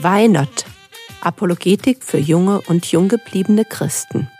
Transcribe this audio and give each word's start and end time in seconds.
Why 0.00 0.28
Not? 0.28 0.64
Apologetik 1.22 2.04
für 2.04 2.18
junge 2.18 2.60
und 2.68 2.86
junggebliebene 2.86 3.64
Christen. 3.64 4.30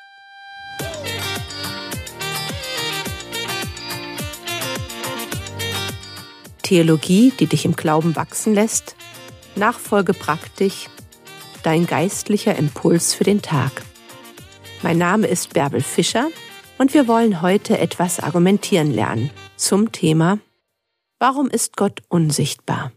Theologie, 6.63 7.32
die 7.41 7.46
dich 7.46 7.64
im 7.64 7.75
Glauben 7.75 8.14
wachsen 8.14 8.55
lässt, 8.55 8.95
Nachfolge 9.57 10.14
praktisch, 10.14 10.86
dein 11.64 11.89
geistlicher 11.89 12.54
Impuls 12.54 13.14
für 13.14 13.25
den 13.25 13.43
Tag. 13.43 13.82
Mein 14.82 14.99
Name 14.99 15.27
ist 15.27 15.54
Bärbel 15.54 15.81
Fischer 15.81 16.29
und 16.79 16.95
wir 16.95 17.09
wollen 17.09 17.43
heute 17.43 17.79
etwas 17.79 18.21
argumentieren 18.21 18.93
lernen 18.95 19.31
zum 19.57 19.90
Thema 19.90 20.39
Warum 21.18 21.50
ist 21.50 21.77
Gott 21.77 22.03
unsichtbar? 22.09 22.93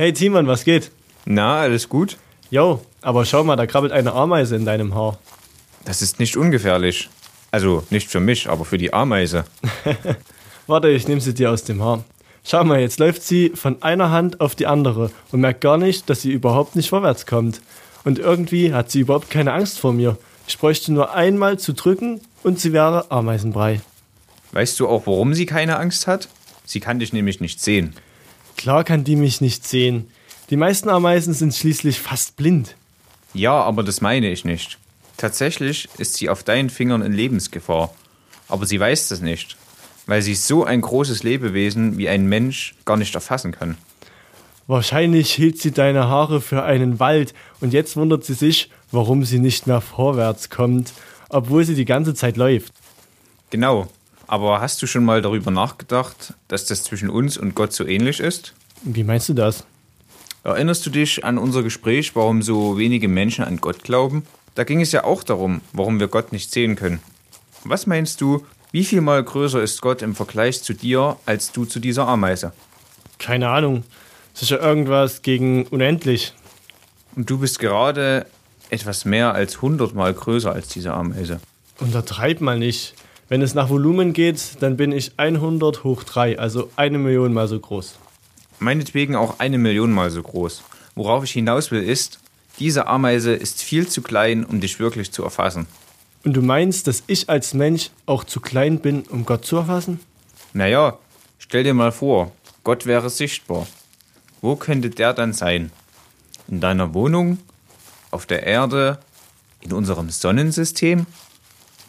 Hey 0.00 0.12
Timon, 0.12 0.46
was 0.46 0.62
geht? 0.62 0.92
Na, 1.24 1.58
alles 1.58 1.88
gut? 1.88 2.18
Jo, 2.52 2.80
aber 3.02 3.24
schau 3.24 3.42
mal, 3.42 3.56
da 3.56 3.66
krabbelt 3.66 3.92
eine 3.92 4.12
Ameise 4.12 4.54
in 4.54 4.64
deinem 4.64 4.94
Haar. 4.94 5.18
Das 5.84 6.02
ist 6.02 6.20
nicht 6.20 6.36
ungefährlich. 6.36 7.10
Also 7.50 7.82
nicht 7.90 8.08
für 8.08 8.20
mich, 8.20 8.48
aber 8.48 8.64
für 8.64 8.78
die 8.78 8.92
Ameise. 8.92 9.44
Warte, 10.68 10.88
ich 10.88 11.08
nehme 11.08 11.20
sie 11.20 11.34
dir 11.34 11.50
aus 11.50 11.64
dem 11.64 11.82
Haar. 11.82 12.04
Schau 12.44 12.62
mal, 12.62 12.78
jetzt 12.78 13.00
läuft 13.00 13.24
sie 13.24 13.50
von 13.56 13.82
einer 13.82 14.12
Hand 14.12 14.40
auf 14.40 14.54
die 14.54 14.68
andere 14.68 15.10
und 15.32 15.40
merkt 15.40 15.62
gar 15.62 15.78
nicht, 15.78 16.08
dass 16.08 16.22
sie 16.22 16.30
überhaupt 16.30 16.76
nicht 16.76 16.90
vorwärts 16.90 17.26
kommt. 17.26 17.60
Und 18.04 18.20
irgendwie 18.20 18.72
hat 18.72 18.92
sie 18.92 19.00
überhaupt 19.00 19.30
keine 19.30 19.52
Angst 19.52 19.80
vor 19.80 19.92
mir. 19.92 20.16
Ich 20.46 20.58
bräuchte 20.58 20.92
nur 20.92 21.12
einmal 21.12 21.58
zu 21.58 21.72
drücken 21.74 22.20
und 22.44 22.60
sie 22.60 22.72
wäre 22.72 23.10
Ameisenbrei. 23.10 23.80
Weißt 24.52 24.78
du 24.78 24.86
auch, 24.86 25.08
warum 25.08 25.34
sie 25.34 25.46
keine 25.46 25.76
Angst 25.76 26.06
hat? 26.06 26.28
Sie 26.64 26.78
kann 26.78 27.00
dich 27.00 27.12
nämlich 27.12 27.40
nicht 27.40 27.60
sehen. 27.60 27.96
Klar 28.58 28.82
kann 28.82 29.04
die 29.04 29.14
mich 29.14 29.40
nicht 29.40 29.66
sehen. 29.66 30.10
Die 30.50 30.56
meisten 30.56 30.88
Ameisen 30.88 31.32
sind 31.32 31.54
schließlich 31.54 32.00
fast 32.00 32.36
blind. 32.36 32.74
Ja, 33.32 33.62
aber 33.62 33.84
das 33.84 34.00
meine 34.00 34.30
ich 34.30 34.44
nicht. 34.44 34.78
Tatsächlich 35.16 35.88
ist 35.96 36.14
sie 36.14 36.28
auf 36.28 36.42
deinen 36.42 36.68
Fingern 36.68 37.02
in 37.02 37.12
Lebensgefahr. 37.12 37.94
Aber 38.48 38.66
sie 38.66 38.80
weiß 38.80 39.08
das 39.08 39.20
nicht, 39.20 39.56
weil 40.06 40.22
sie 40.22 40.34
so 40.34 40.64
ein 40.64 40.80
großes 40.80 41.22
Lebewesen 41.22 41.98
wie 41.98 42.08
ein 42.08 42.26
Mensch 42.26 42.74
gar 42.84 42.96
nicht 42.96 43.14
erfassen 43.14 43.52
kann. 43.52 43.78
Wahrscheinlich 44.66 45.32
hielt 45.32 45.60
sie 45.60 45.70
deine 45.70 46.08
Haare 46.08 46.40
für 46.40 46.64
einen 46.64 46.98
Wald 46.98 47.34
und 47.60 47.72
jetzt 47.72 47.96
wundert 47.96 48.24
sie 48.24 48.34
sich, 48.34 48.70
warum 48.90 49.24
sie 49.24 49.38
nicht 49.38 49.68
mehr 49.68 49.80
vorwärts 49.80 50.50
kommt, 50.50 50.92
obwohl 51.28 51.64
sie 51.64 51.76
die 51.76 51.84
ganze 51.84 52.12
Zeit 52.12 52.36
läuft. 52.36 52.72
Genau. 53.50 53.86
Aber 54.28 54.60
hast 54.60 54.80
du 54.82 54.86
schon 54.86 55.04
mal 55.04 55.22
darüber 55.22 55.50
nachgedacht, 55.50 56.34
dass 56.48 56.66
das 56.66 56.84
zwischen 56.84 57.08
uns 57.08 57.38
und 57.38 57.54
Gott 57.54 57.72
so 57.72 57.86
ähnlich 57.86 58.20
ist? 58.20 58.54
Wie 58.82 59.02
meinst 59.02 59.28
du 59.30 59.34
das? 59.34 59.64
Erinnerst 60.44 60.86
du 60.86 60.90
dich 60.90 61.24
an 61.24 61.38
unser 61.38 61.62
Gespräch, 61.62 62.14
warum 62.14 62.42
so 62.42 62.78
wenige 62.78 63.08
Menschen 63.08 63.44
an 63.44 63.56
Gott 63.56 63.82
glauben? 63.82 64.24
Da 64.54 64.64
ging 64.64 64.80
es 64.80 64.92
ja 64.92 65.04
auch 65.04 65.22
darum, 65.22 65.62
warum 65.72 65.98
wir 65.98 66.08
Gott 66.08 66.32
nicht 66.32 66.52
sehen 66.52 66.76
können. 66.76 67.00
Was 67.64 67.86
meinst 67.86 68.20
du, 68.20 68.44
wie 68.70 68.84
viel 68.84 69.00
mal 69.00 69.22
größer 69.22 69.62
ist 69.62 69.80
Gott 69.80 70.02
im 70.02 70.14
Vergleich 70.14 70.62
zu 70.62 70.74
dir 70.74 71.16
als 71.24 71.50
du 71.52 71.64
zu 71.64 71.80
dieser 71.80 72.06
Ameise? 72.06 72.52
Keine 73.18 73.48
Ahnung. 73.48 73.82
Sicher 74.34 74.60
irgendwas 74.60 75.22
gegen 75.22 75.66
unendlich. 75.66 76.34
Und 77.16 77.30
du 77.30 77.38
bist 77.38 77.58
gerade 77.58 78.26
etwas 78.68 79.06
mehr 79.06 79.32
als 79.32 79.62
hundertmal 79.62 80.12
größer 80.12 80.52
als 80.52 80.68
diese 80.68 80.92
Ameise. 80.92 81.40
Untertreib 81.80 82.42
mal 82.42 82.58
nicht. 82.58 82.94
Wenn 83.28 83.42
es 83.42 83.52
nach 83.52 83.68
Volumen 83.68 84.14
geht, 84.14 84.56
dann 84.60 84.78
bin 84.78 84.90
ich 84.90 85.12
100 85.18 85.84
hoch 85.84 86.02
3, 86.02 86.38
also 86.38 86.70
eine 86.76 86.96
Million 86.96 87.34
mal 87.34 87.46
so 87.46 87.60
groß. 87.60 87.98
Meinetwegen 88.58 89.16
auch 89.16 89.38
eine 89.38 89.58
Million 89.58 89.92
mal 89.92 90.10
so 90.10 90.22
groß. 90.22 90.62
Worauf 90.94 91.24
ich 91.24 91.32
hinaus 91.32 91.70
will, 91.70 91.82
ist, 91.82 92.20
diese 92.58 92.86
Ameise 92.86 93.34
ist 93.34 93.62
viel 93.62 93.86
zu 93.86 94.00
klein, 94.00 94.46
um 94.46 94.60
dich 94.60 94.80
wirklich 94.80 95.12
zu 95.12 95.24
erfassen. 95.24 95.66
Und 96.24 96.32
du 96.32 96.40
meinst, 96.40 96.86
dass 96.86 97.02
ich 97.06 97.28
als 97.28 97.52
Mensch 97.52 97.90
auch 98.06 98.24
zu 98.24 98.40
klein 98.40 98.80
bin, 98.80 99.02
um 99.02 99.26
Gott 99.26 99.44
zu 99.44 99.56
erfassen? 99.56 100.00
Naja, 100.54 100.96
stell 101.38 101.64
dir 101.64 101.74
mal 101.74 101.92
vor, 101.92 102.32
Gott 102.64 102.86
wäre 102.86 103.10
sichtbar. 103.10 103.66
Wo 104.40 104.56
könnte 104.56 104.88
der 104.88 105.12
dann 105.12 105.34
sein? 105.34 105.70
In 106.48 106.60
deiner 106.62 106.94
Wohnung? 106.94 107.36
Auf 108.10 108.24
der 108.24 108.44
Erde? 108.44 108.98
In 109.60 109.74
unserem 109.74 110.08
Sonnensystem? 110.08 111.04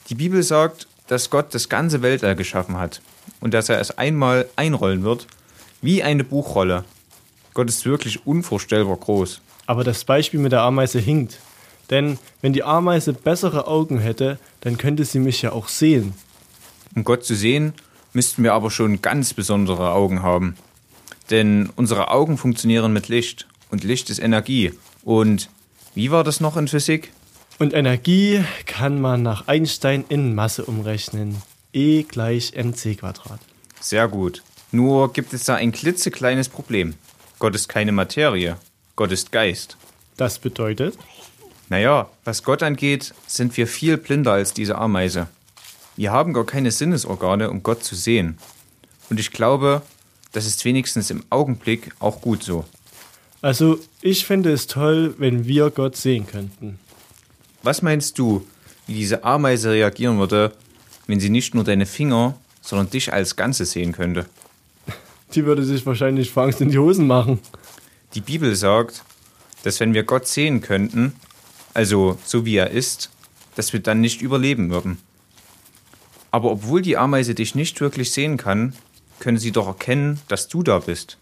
Die 0.10 0.16
Bibel 0.16 0.44
sagt, 0.44 0.89
dass 1.10 1.32
Gott 1.32 1.54
das 1.54 1.70
ganze 1.70 2.02
Weltall 2.02 2.36
geschaffen 2.36 2.78
hat 2.78 3.02
und 3.42 3.54
dass 3.54 3.68
er 3.68 3.82
es 3.82 3.98
einmal 3.98 4.48
einrollen 4.56 5.04
wird, 5.04 5.28
wie 5.82 6.04
eine 6.04 6.24
Buchrolle. 6.24 6.86
Gott 7.54 7.68
ist 7.68 7.86
wirklich 7.86 8.26
unvorstellbar 8.26 8.96
groß. 8.96 9.42
Aber 9.66 9.84
das 9.84 10.06
Beispiel 10.06 10.40
mit 10.40 10.52
der 10.52 10.62
Ameise 10.62 11.00
hinkt. 11.00 11.40
Denn 11.90 12.20
wenn 12.42 12.54
die 12.54 12.64
Ameise 12.64 13.14
bessere 13.14 13.68
Augen 13.68 13.98
hätte, 13.98 14.38
dann 14.62 14.78
könnte 14.78 15.04
sie 15.04 15.20
mich 15.20 15.42
ja 15.42 15.52
auch 15.52 15.68
sehen. 15.68 16.14
Um 16.96 17.04
Gott 17.04 17.26
zu 17.26 17.36
sehen, 17.36 17.74
müssten 18.14 18.44
wir 18.44 18.54
aber 18.54 18.70
schon 18.70 19.02
ganz 19.02 19.34
besondere 19.34 19.92
Augen 19.92 20.22
haben. 20.22 20.56
Denn 21.32 21.72
unsere 21.76 22.10
Augen 22.10 22.38
funktionieren 22.38 22.94
mit 22.94 23.08
Licht 23.08 23.48
und 23.72 23.84
Licht 23.84 24.12
ist 24.12 24.20
Energie. 24.20 24.74
Und 25.04 25.50
wie 25.96 26.12
war 26.12 26.24
das 26.24 26.40
noch 26.40 26.56
in 26.56 26.68
Physik? 26.68 27.12
Und 27.60 27.74
Energie 27.74 28.42
kann 28.66 29.02
man 29.02 29.22
nach 29.22 29.50
Einstein 29.50 30.06
in 30.08 30.34
Masse 30.34 30.64
umrechnen. 30.64 31.42
E 31.74 32.04
gleich 32.04 32.54
mc 32.56 32.96
Quadrat. 32.96 33.42
Sehr 33.82 34.08
gut. 34.08 34.44
Nur 34.72 35.12
gibt 35.12 35.34
es 35.34 35.44
da 35.44 35.56
ein 35.56 35.74
klitzekleines 35.74 36.48
Problem. 36.48 36.96
Gott 37.38 37.56
ist 37.56 37.68
keine 37.68 37.92
Materie. 37.92 38.56
Gott 38.96 39.12
ist 39.12 39.34
Geist. 39.34 39.76
Das 40.16 40.40
bedeutet? 40.40 40.98
Naja, 41.68 42.10
was 42.24 42.44
Gott 42.44 42.64
angeht, 42.64 43.14
sind 43.28 43.58
wir 43.58 43.68
viel 43.68 43.98
blinder 43.98 44.32
als 44.32 44.54
diese 44.54 44.78
Ameise. 44.78 45.28
Wir 45.98 46.14
haben 46.14 46.32
gar 46.32 46.46
keine 46.46 46.72
Sinnesorgane, 46.72 47.50
um 47.50 47.62
Gott 47.62 47.84
zu 47.84 47.96
sehen. 47.96 48.38
Und 49.10 49.20
ich 49.20 49.32
glaube, 49.32 49.82
das 50.32 50.46
ist 50.46 50.64
wenigstens 50.64 51.10
im 51.12 51.26
Augenblick 51.30 51.92
auch 52.00 52.22
gut 52.22 52.42
so. 52.42 52.64
Also, 53.42 53.80
ich 54.02 54.26
finde 54.26 54.54
es 54.54 54.68
toll, 54.68 55.16
wenn 55.18 55.46
wir 55.46 55.72
Gott 55.72 55.98
sehen 55.98 56.26
könnten. 56.26 56.80
Was 57.64 57.82
meinst 57.82 58.18
du, 58.18 58.46
wie 58.88 58.94
diese 58.94 59.24
Ameise 59.24 59.72
reagieren 59.72 60.18
würde, 60.18 60.54
wenn 61.08 61.20
sie 61.20 61.30
nicht 61.30 61.54
nur 61.54 61.64
deine 61.64 61.86
Finger, 61.86 62.36
sondern 62.62 62.90
dich 62.90 63.12
als 63.12 63.36
Ganzes 63.36 63.72
sehen 63.72 63.92
könnte? 63.92 64.26
Die 65.34 65.46
würde 65.46 65.64
sich 65.64 65.86
wahrscheinlich 65.86 66.32
vor 66.32 66.44
Angst 66.44 66.62
in 66.62 66.70
die 66.70 66.80
Hosen 66.80 67.06
machen. 67.06 67.40
Die 68.16 68.22
Bibel 68.22 68.56
sagt, 68.56 69.04
dass 69.64 69.80
wenn 69.80 69.94
wir 69.94 70.04
Gott 70.04 70.28
sehen 70.28 70.62
könnten, 70.62 71.14
also 71.74 72.18
so 72.26 72.46
wie 72.46 72.56
er 72.56 72.72
ist, 72.72 73.12
dass 73.56 73.74
wir 73.74 73.80
dann 73.82 74.02
nicht 74.02 74.22
überleben 74.22 74.72
würden. 74.72 74.98
Aber 76.32 76.52
obwohl 76.52 76.82
die 76.82 76.98
Ameise 76.98 77.36
dich 77.36 77.56
nicht 77.56 77.82
wirklich 77.82 78.12
sehen 78.12 78.38
kann, 78.38 78.74
können 79.20 79.38
sie 79.38 79.52
doch 79.52 79.68
erkennen, 79.68 80.20
dass 80.28 80.48
du 80.48 80.64
da 80.64 80.80
bist. 80.80 81.18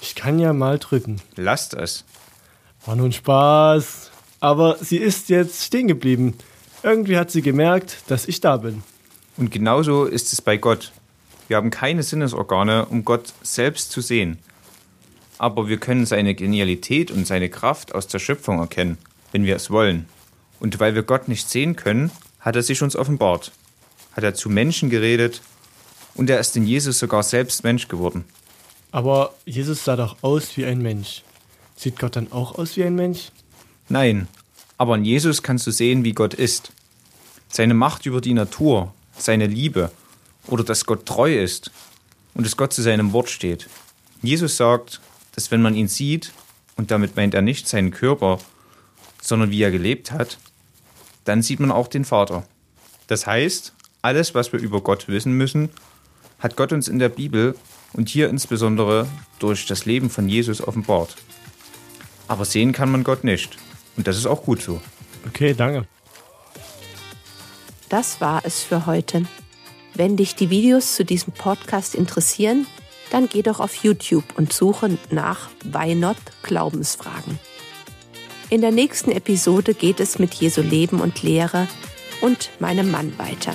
Ich 0.00 0.14
kann 0.14 0.38
ja 0.38 0.52
mal 0.52 0.78
drücken. 0.78 1.20
Lasst 1.36 1.74
es. 1.74 2.04
War 2.86 2.96
nun 2.96 3.12
Spaß. 3.12 4.07
Aber 4.40 4.78
sie 4.80 4.98
ist 4.98 5.28
jetzt 5.28 5.64
stehen 5.64 5.88
geblieben. 5.88 6.34
Irgendwie 6.82 7.18
hat 7.18 7.30
sie 7.30 7.42
gemerkt, 7.42 7.98
dass 8.06 8.28
ich 8.28 8.40
da 8.40 8.56
bin. 8.58 8.82
Und 9.36 9.50
genauso 9.50 10.04
ist 10.04 10.32
es 10.32 10.40
bei 10.40 10.56
Gott. 10.56 10.92
Wir 11.48 11.56
haben 11.56 11.70
keine 11.70 12.02
Sinnesorgane, 12.02 12.86
um 12.86 13.04
Gott 13.04 13.32
selbst 13.42 13.90
zu 13.90 14.00
sehen. 14.00 14.38
Aber 15.38 15.68
wir 15.68 15.78
können 15.78 16.06
seine 16.06 16.34
Genialität 16.34 17.10
und 17.10 17.26
seine 17.26 17.48
Kraft 17.48 17.94
aus 17.94 18.06
der 18.06 18.18
Schöpfung 18.18 18.58
erkennen, 18.58 18.98
wenn 19.32 19.44
wir 19.44 19.56
es 19.56 19.70
wollen. 19.70 20.06
Und 20.60 20.78
weil 20.80 20.94
wir 20.94 21.04
Gott 21.04 21.28
nicht 21.28 21.48
sehen 21.48 21.76
können, 21.76 22.10
hat 22.40 22.56
er 22.56 22.62
sich 22.62 22.82
uns 22.82 22.96
offenbart. 22.96 23.52
Hat 24.12 24.24
er 24.24 24.34
zu 24.34 24.50
Menschen 24.50 24.90
geredet 24.90 25.40
und 26.14 26.28
er 26.28 26.40
ist 26.40 26.56
in 26.56 26.66
Jesus 26.66 26.98
sogar 26.98 27.22
selbst 27.22 27.62
Mensch 27.64 27.88
geworden. 27.88 28.24
Aber 28.90 29.34
Jesus 29.44 29.84
sah 29.84 29.96
doch 29.96 30.16
aus 30.22 30.56
wie 30.56 30.64
ein 30.64 30.82
Mensch. 30.82 31.22
Sieht 31.76 31.98
Gott 31.98 32.16
dann 32.16 32.32
auch 32.32 32.58
aus 32.58 32.76
wie 32.76 32.84
ein 32.84 32.96
Mensch? 32.96 33.30
Nein, 33.88 34.26
aber 34.78 34.94
in 34.94 35.04
Jesus 35.04 35.42
kannst 35.42 35.66
du 35.66 35.70
sehen, 35.70 36.04
wie 36.04 36.12
Gott 36.12 36.34
ist. 36.34 36.72
Seine 37.48 37.74
Macht 37.74 38.06
über 38.06 38.20
die 38.20 38.34
Natur, 38.34 38.94
seine 39.16 39.46
Liebe 39.46 39.90
oder 40.46 40.64
dass 40.64 40.86
Gott 40.86 41.04
treu 41.04 41.36
ist 41.36 41.70
und 42.34 42.46
dass 42.46 42.56
Gott 42.56 42.72
zu 42.72 42.82
seinem 42.82 43.12
Wort 43.12 43.28
steht. 43.28 43.68
Jesus 44.22 44.56
sagt, 44.56 45.00
dass 45.34 45.50
wenn 45.50 45.62
man 45.62 45.74
ihn 45.74 45.88
sieht, 45.88 46.32
und 46.76 46.92
damit 46.92 47.16
meint 47.16 47.34
er 47.34 47.42
nicht 47.42 47.66
seinen 47.66 47.90
Körper, 47.90 48.38
sondern 49.20 49.50
wie 49.50 49.62
er 49.62 49.72
gelebt 49.72 50.12
hat, 50.12 50.38
dann 51.24 51.42
sieht 51.42 51.60
man 51.60 51.72
auch 51.72 51.88
den 51.88 52.04
Vater. 52.04 52.44
Das 53.08 53.26
heißt, 53.26 53.74
alles, 54.00 54.34
was 54.34 54.52
wir 54.52 54.60
über 54.60 54.80
Gott 54.80 55.08
wissen 55.08 55.32
müssen, 55.32 55.70
hat 56.38 56.56
Gott 56.56 56.72
uns 56.72 56.86
in 56.86 57.00
der 57.00 57.08
Bibel 57.08 57.56
und 57.94 58.08
hier 58.08 58.28
insbesondere 58.28 59.08
durch 59.40 59.66
das 59.66 59.86
Leben 59.86 60.08
von 60.08 60.28
Jesus 60.28 60.60
offenbart. 60.66 61.16
Aber 62.28 62.44
sehen 62.44 62.72
kann 62.72 62.92
man 62.92 63.02
Gott 63.02 63.24
nicht. 63.24 63.56
Und 63.98 64.06
das 64.06 64.16
ist 64.16 64.24
auch 64.26 64.42
gut 64.42 64.62
so. 64.62 64.80
Okay, 65.26 65.52
danke. 65.52 65.86
Das 67.90 68.22
war 68.22 68.40
es 68.44 68.62
für 68.62 68.86
heute. 68.86 69.24
Wenn 69.94 70.16
dich 70.16 70.34
die 70.34 70.48
Videos 70.48 70.94
zu 70.94 71.04
diesem 71.04 71.34
Podcast 71.34 71.94
interessieren, 71.94 72.66
Dann 73.10 73.28
geh 73.28 73.42
doch 73.42 73.60
auf 73.60 73.74
YouTube 73.76 74.24
und 74.36 74.52
suche 74.52 74.98
nach 75.10 75.48
Why 75.64 75.94
Not 75.94 76.18
Glaubensfragen. 76.42 77.38
In 78.50 78.60
der 78.60 78.70
nächsten 78.70 79.10
Episode 79.10 79.74
geht 79.74 80.00
es 80.00 80.18
mit 80.18 80.34
Jesu 80.34 80.62
Leben 80.62 81.00
und 81.00 81.22
Lehre 81.22 81.68
und 82.20 82.50
meinem 82.60 82.90
Mann 82.90 83.18
weiter. 83.18 83.54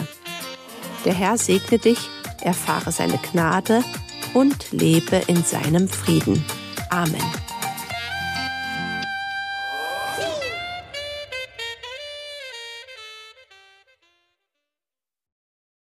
Der 1.05 1.13
Herr 1.13 1.37
segne 1.37 1.79
dich, 1.79 1.99
erfahre 2.41 2.91
seine 2.91 3.17
Gnade 3.17 3.83
und 4.33 4.71
lebe 4.71 5.21
in 5.27 5.43
seinem 5.43 5.87
Frieden. 5.87 6.43
Amen. 6.89 7.21